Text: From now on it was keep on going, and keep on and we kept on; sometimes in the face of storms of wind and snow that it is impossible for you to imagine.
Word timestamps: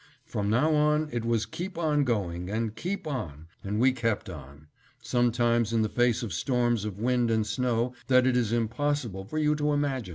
From 0.25 0.49
now 0.49 0.73
on 0.73 1.09
it 1.11 1.23
was 1.23 1.45
keep 1.45 1.77
on 1.77 2.03
going, 2.05 2.49
and 2.49 2.75
keep 2.75 3.05
on 3.05 3.45
and 3.63 3.79
we 3.79 3.91
kept 3.91 4.31
on; 4.31 4.65
sometimes 5.03 5.73
in 5.73 5.83
the 5.83 5.89
face 5.89 6.23
of 6.23 6.33
storms 6.33 6.85
of 6.85 6.97
wind 6.97 7.29
and 7.29 7.45
snow 7.45 7.93
that 8.07 8.25
it 8.25 8.35
is 8.35 8.51
impossible 8.51 9.25
for 9.25 9.37
you 9.37 9.53
to 9.55 9.73
imagine. 9.73 10.09